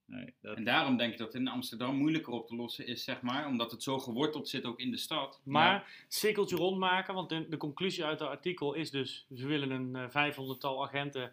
[0.06, 3.04] Nee, dat, En daarom denk ik dat het in Amsterdam moeilijker op te lossen is,
[3.04, 5.42] zeg maar, omdat het zo geworteld zit ook in de stad.
[5.44, 9.96] Maar cirkeltje rondmaken, want de, de conclusie uit het artikel is dus, ze willen een
[9.96, 11.32] eh 500-tal agenten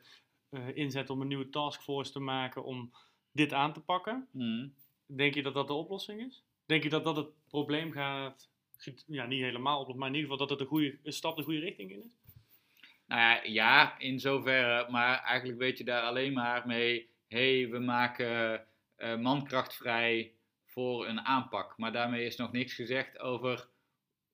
[0.49, 2.93] eh, inzetten om een nieuwe taskforce te maken om
[3.33, 4.29] dit aan te pakken.
[4.31, 4.75] Hmm.
[5.17, 6.45] Denk je dat dat de oplossing is?
[6.67, 8.49] Denk je dat dat het probleem gaat,
[9.07, 11.61] ja niet helemaal oplossen, maar in ieder geval dat het een, goede, stap de goede
[11.61, 12.21] richting in is?
[13.07, 17.71] Nou ja, ja, in zoverre, maar eigenlijk weet je daar alleen maar mee, hé, hey,
[17.71, 18.65] we maken
[18.97, 20.33] eh, mankracht vrij
[20.67, 21.75] voor een aanpak.
[21.77, 23.69] Maar daarmee is nog niks gezegd over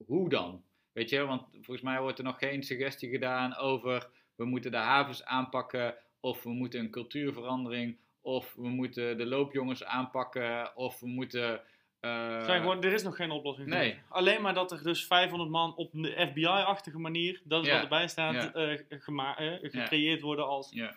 [0.07, 0.63] hoe dan.
[0.93, 4.77] Weet je, want volgens mij wordt er nog geen suggestie gedaan over, we moeten de
[4.77, 7.97] havens aanpakken, of we moeten een cultuurverandering,
[8.29, 11.61] of we moeten de loopjongens aanpakken, of we moeten...
[12.01, 13.69] eh, Zijn gewoon, er is nog geen oplossing.
[13.69, 13.93] nee.
[13.93, 14.17] voor.
[14.17, 17.75] Alleen maar dat er dus 500 man op een FBI-achtige manier, dat is Ja.
[17.75, 18.53] wat erbij staat, Ja.
[18.53, 20.97] eh, gema- eh, gecreëerd worden als ja.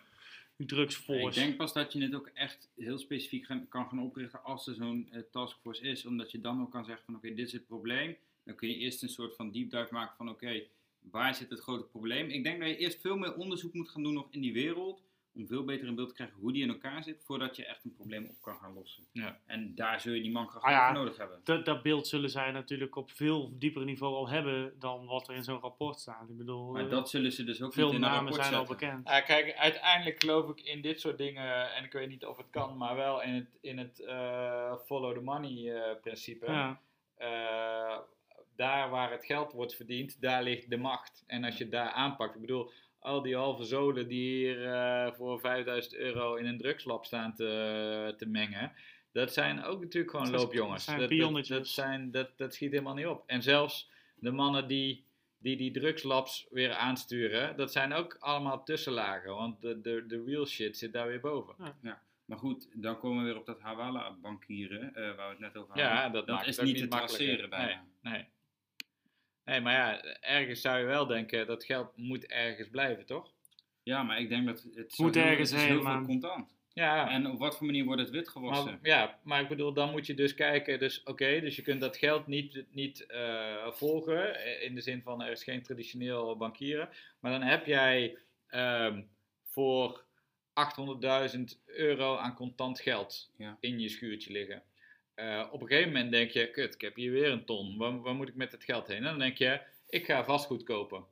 [0.58, 1.39] drugsforce.
[1.39, 4.67] Ik denk pas dat je het ook echt heel specifiek gaan- kan gaan oprichten als
[4.67, 6.06] er zo'n eh, taskforce is.
[6.06, 8.17] Omdat je dan ook kan zeggen van oké, dit is het probleem.
[8.44, 10.62] Dan kun je eerst een soort van deep dive maken van oké,
[11.12, 12.30] waar zit het grote probleem?
[12.30, 15.02] Ik denk dat je eerst veel meer onderzoek moet gaan doen nog in die wereld.
[15.34, 17.24] Om veel beter in beeld te krijgen hoe die in elkaar zit.
[17.24, 19.04] Voordat je echt een probleem op kan gaan lossen.
[19.12, 19.39] Ja.
[19.46, 20.86] En daar zul je die mankracht Ah ja.
[20.86, 21.41] voor nodig hebben.
[21.44, 25.36] dat, dat beeld zullen zij natuurlijk op veel dieper niveau al hebben dan wat er
[25.36, 26.30] in zo'n rapport staat.
[26.30, 28.56] Ik bedoel, Maar eh, dat zullen ze dus ook veel niet in namen rapport zijn
[28.56, 29.08] al bekend.
[29.08, 32.50] Ja, kijk, uiteindelijk geloof ik in dit soort dingen, en ik weet niet of het
[32.50, 36.52] kan, maar wel in het, in het eh, follow the money eh, principe.
[36.52, 36.82] Ja.
[37.15, 37.98] Eh,
[38.56, 41.24] daar waar het geld wordt verdiend, daar ligt de macht.
[41.28, 45.14] En als je het daar aanpakt, ik bedoel, al die halve zolen die hier eh,
[45.14, 48.72] voor 5000 euro in een drugslab staan te, te mengen,
[49.12, 50.86] dat zijn ook natuurlijk gewoon Dat loopjongens.
[50.86, 51.58] dat zijn dat, dat, pionnetjes.
[51.58, 53.24] dat, zijn, dat, dat schiet helemaal niet op.
[53.26, 55.06] En zelfs de mannen die
[55.42, 60.46] die, die drugslabs weer aansturen, dat zijn ook allemaal tussenlagen, want de, de, de real
[60.46, 61.56] shit zit daar weer boven.
[62.26, 65.74] Maar goed, dan komen we weer op dat Hawala-bankieren, eh, waar we het net over
[65.74, 65.86] hadden.
[65.86, 67.84] Ja, dat, maakt is het ook niet te traceren bijna.
[68.02, 68.26] Nee, nee.
[69.52, 73.32] Nee, maar ja, ergens zou je wel denken, dat geld moet ergens blijven, toch?
[73.84, 76.06] Ja, maar ik denk dat het Moet heel, ergens het is heen, heel veel man.
[76.06, 76.56] contant.
[76.74, 78.66] Ja, En op wat voor manier wordt het witgewassen?
[78.82, 81.82] maar, ja, maar ik bedoel, dan moet je dus kijken, dus oké, dus je kunt
[81.82, 86.38] dat geld niet, niet eh, volgen, eh, in de zin van er is geen traditioneel
[86.38, 89.02] bankieren, maar dan heb jij ehm,
[89.44, 90.04] voor
[90.54, 93.58] 800.000 euro aan contant geld Ja.
[93.60, 94.64] in je schuurtje liggen.
[95.21, 98.01] Eh, op een gegeven moment denk je, kut, ik heb hier weer een ton, waar,
[98.01, 98.97] waar moet ik met het geld heen?
[98.97, 101.03] En dan denk je, ik ga vastgoed kopen.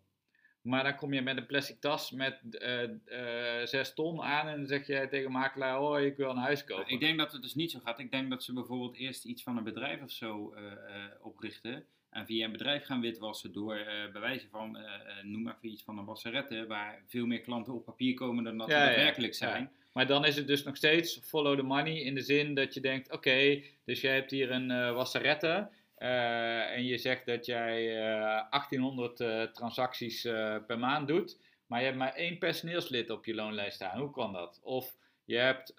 [0.61, 4.67] Maar dan kom je met een plastic tas met eh, 6 ton aan en dan
[4.67, 6.93] zeg je tegen makelaar, oh ik wil een huis kopen.
[6.93, 7.99] Ik denk dat het dus niet zo gaat.
[7.99, 10.53] Ik denk dat ze bijvoorbeeld eerst iets van een bedrijf of zo
[11.21, 11.85] oprichten.
[12.09, 13.79] En via een bedrijf gaan witwassen door
[14.13, 14.77] bewijzen van,
[15.23, 18.57] noem maar even iets van een wasserette, waar veel meer klanten op papier komen dan
[18.57, 19.71] dat Ja, er ja, daadwerkelijk ja.
[19.93, 22.79] Maar dan is het dus nog steeds follow the money in de zin dat je
[22.81, 27.97] denkt, oké, dus jij hebt hier een eh wasserette eh, en je zegt dat jij
[27.97, 30.21] eh, 1800 eh, transacties
[30.67, 33.99] per maand doet, maar je hebt maar één personeelslid op je loonlijst staan.
[33.99, 34.59] Hoe kan dat?
[34.63, 35.73] Of je hebt,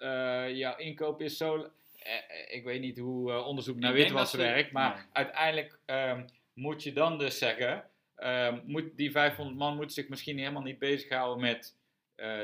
[0.57, 1.71] jouw inkoop is zo,
[2.47, 5.05] ik weet niet hoe onderzoek naar witwassen werkt, maar Nee.
[5.11, 7.83] uiteindelijk ehm, moet je dan dus zeggen,
[8.15, 11.75] ehm, moet, die 500 man moeten zich misschien helemaal niet bezighouden met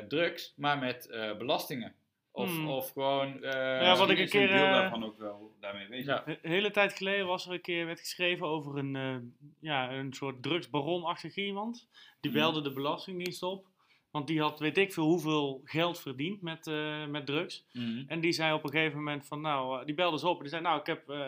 [0.08, 1.94] drugs, maar met eh, belastingen.
[2.32, 2.68] Of, Hmm.
[2.70, 3.44] of gewoon.
[3.44, 6.06] eh, Ja, wat ik een keer, deel eh, daarvan ook wel daarmee bezig.
[6.06, 6.24] Ja.
[6.28, 9.16] Een hele tijd geleden was er een keer werd geschreven over een, eh,
[9.60, 11.88] ja, een soort drugsbaronachtig iemand.
[12.20, 12.40] Die Mhm.
[12.40, 13.66] belde de Belastingdienst op.
[14.12, 17.66] Want die had weet ik veel hoeveel geld verdiend met, eh, met drugs.
[17.74, 18.04] Mhm.
[18.08, 20.42] En die zei op een gegeven moment van, nou, eh, die belde ze op en
[20.42, 21.26] die zei, nou, ik heb, eh,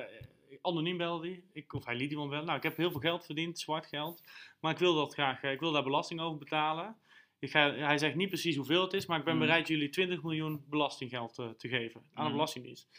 [0.61, 3.25] anoniem belde die, ik, of hij liet iemand bellen, nou, ik heb heel veel geld
[3.25, 4.23] verdiend, zwart geld,
[4.59, 6.95] maar ik wil dat graag, eh, ik wil daar belasting over betalen.
[7.39, 9.45] Ik ga, hij zegt niet precies hoeveel het is, maar ik ben Mhm.
[9.45, 12.31] bereid jullie 20 miljoen belastinggeld eh, te geven aan de Mhm.
[12.31, 12.89] Belastingdienst.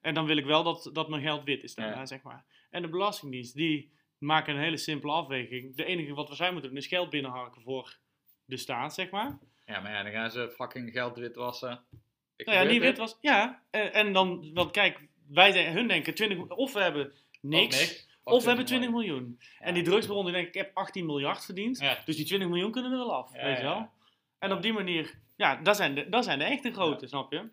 [0.00, 2.06] En dan wil ik wel dat, dat mijn geld wit is daarna, Ja.
[2.06, 2.44] zeg maar.
[2.70, 5.76] En de Belastingdienst, die maken een hele simpele afweging.
[5.76, 7.98] De enige wat we zijn moeten doen is geld binnenharken voor
[8.44, 9.38] de staat, zeg maar.
[9.66, 11.84] Ja, maar ja, dan gaan ze fucking geld witwassen.
[12.36, 12.88] Ik Nou ja, gebeurt niet het.
[12.88, 13.18] wit was.
[13.20, 18.42] Ja, en, en dan, want kijk, wij hun denken 20, of we hebben niks, of,
[18.42, 19.36] we hebben 20 miljoen.
[19.38, 19.64] Ja.
[19.66, 21.98] En die drugsbaron die denkt, ik heb 18 miljard verdiend, Ja.
[22.04, 23.68] dus die 20 miljoen kunnen er wel af, Ja, weet je ja.
[23.74, 23.90] wel.
[24.38, 27.48] En op die manier, ja, dat zijn de, dat zijn de echte grote, snap je?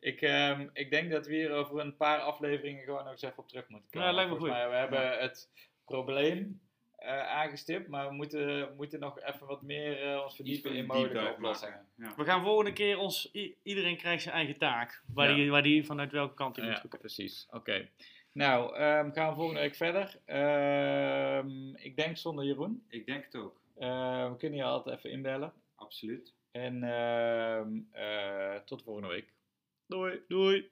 [0.00, 3.38] Ik, ehm, ik denk dat we hier over een paar afleveringen gewoon nog eens even
[3.38, 4.08] op terug moeten komen.
[4.08, 4.48] Ja, lijkt me goed.
[4.48, 5.50] mij, we hebben het
[5.84, 6.60] probleem
[6.96, 11.30] eh, aangestipt, maar we moeten, moeten nog even wat meer eh, ons verdiepen in mogelijke
[11.32, 11.86] oplossingen.
[11.96, 12.14] Ja.
[12.16, 13.30] We gaan volgende keer ons,
[13.62, 15.34] iedereen krijgt zijn eigen taak, waar, Ja.
[15.34, 17.46] die, waar die vanuit welke kant hij moet Ja, precies.
[17.50, 17.88] Oké.
[18.36, 20.18] Nou, um, gaan we volgende week verder.
[20.24, 22.84] Ehm, ik denk zonder Jeroen.
[22.88, 23.60] Ik denk het ook.
[23.78, 25.52] Ehm, we kunnen je altijd even inbellen.
[25.74, 26.34] Absoluut.
[26.50, 29.32] En uh, tot volgende week.
[29.86, 30.20] Doei.
[30.28, 30.70] Doei.